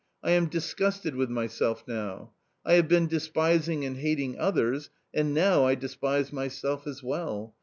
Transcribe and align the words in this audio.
I 0.23 0.31
am 0.31 0.47
disgusted 0.47 1.13
with 1.15 1.29
my 1.29 1.45
self 1.45 1.83
now. 1.87 2.33
I 2.65 2.73
have 2.73 2.87
been 2.87 3.05
despising 3.05 3.85
and 3.85 3.97
hating 3.97 4.35
others, 4.39 4.89
and 5.13 5.31
now 5.31 5.65
I 5.67 5.75
despise 5.75 6.33
myself 6.33 6.87
as 6.87 7.03
well. 7.03 7.53